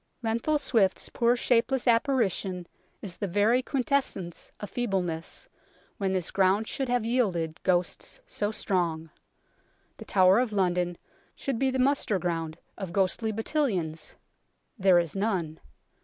Lenthal 0.23 0.57
Swifte's 0.57 1.09
poor 1.09 1.35
shapeless 1.35 1.87
apparition 1.87 2.65
is 3.03 3.17
the 3.17 3.27
very 3.27 3.61
quintessence 3.61 4.51
of 4.59 4.67
feebleness, 4.71 5.47
when 5.99 6.11
this 6.11 6.31
ground 6.31 6.67
should 6.67 6.89
have 6.89 7.05
yielded 7.05 7.61
ghosts 7.61 8.19
so 8.25 8.49
strong. 8.49 9.11
The 9.97 10.05
Tower 10.05 10.39
of 10.39 10.51
London 10.53 10.97
should 11.35 11.59
be 11.59 11.69
the 11.69 11.77
muster 11.77 12.17
ground 12.17 12.57
of 12.79 12.91
ghostly 12.93 13.31
battalions. 13.31 14.15
There 14.75 14.97
is 14.97 15.15
none. 15.15 15.59